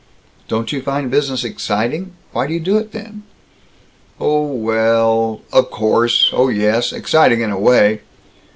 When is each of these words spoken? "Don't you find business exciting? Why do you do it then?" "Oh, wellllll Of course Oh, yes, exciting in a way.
"Don't 0.47 0.71
you 0.71 0.81
find 0.81 1.11
business 1.11 1.43
exciting? 1.43 2.13
Why 2.31 2.47
do 2.47 2.55
you 2.55 2.59
do 2.59 2.75
it 2.79 2.91
then?" 2.91 3.21
"Oh, 4.19 4.51
wellllll 4.59 5.41
Of 5.53 5.69
course 5.69 6.31
Oh, 6.33 6.49
yes, 6.49 6.91
exciting 6.91 7.41
in 7.41 7.51
a 7.51 7.59
way. 7.59 8.01